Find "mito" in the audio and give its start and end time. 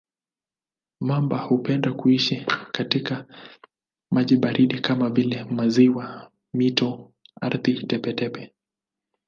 6.53-7.11